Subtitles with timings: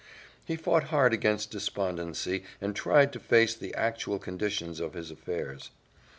[0.43, 5.69] He fought hard against despondency and tried to face the actual condition of his affairs.